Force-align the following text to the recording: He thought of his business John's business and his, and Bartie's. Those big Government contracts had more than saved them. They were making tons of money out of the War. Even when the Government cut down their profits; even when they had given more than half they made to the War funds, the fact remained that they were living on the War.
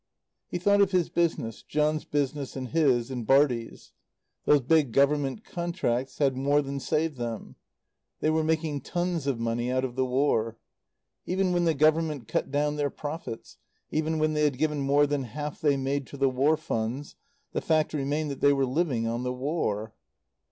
He 0.47 0.57
thought 0.57 0.81
of 0.81 0.89
his 0.93 1.09
business 1.09 1.61
John's 1.61 2.05
business 2.05 2.55
and 2.55 2.69
his, 2.69 3.11
and 3.11 3.23
Bartie's. 3.23 3.91
Those 4.45 4.61
big 4.61 4.93
Government 4.93 5.43
contracts 5.45 6.17
had 6.17 6.35
more 6.35 6.63
than 6.63 6.79
saved 6.79 7.17
them. 7.17 7.55
They 8.19 8.31
were 8.31 8.43
making 8.43 8.81
tons 8.81 9.27
of 9.27 9.39
money 9.39 9.71
out 9.71 9.85
of 9.85 9.95
the 9.95 10.03
War. 10.03 10.57
Even 11.27 11.53
when 11.53 11.65
the 11.65 11.75
Government 11.75 12.27
cut 12.27 12.49
down 12.49 12.77
their 12.77 12.89
profits; 12.89 13.57
even 13.91 14.17
when 14.17 14.33
they 14.33 14.43
had 14.45 14.57
given 14.57 14.79
more 14.79 15.05
than 15.05 15.21
half 15.21 15.61
they 15.61 15.77
made 15.77 16.07
to 16.07 16.17
the 16.17 16.29
War 16.29 16.57
funds, 16.57 17.15
the 17.51 17.61
fact 17.61 17.93
remained 17.93 18.31
that 18.31 18.41
they 18.41 18.53
were 18.53 18.65
living 18.65 19.05
on 19.05 19.21
the 19.21 19.31
War. 19.31 19.93